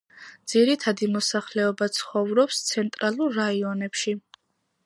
ძირითადი 0.53 1.09
მოსახლეობა 1.17 1.89
ცხოვრობს 1.99 2.65
ცენტრალურ 2.71 3.39
რაიონებში. 3.41 4.19